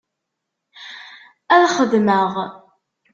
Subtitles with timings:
[1.57, 2.31] Ad xedmeɣ.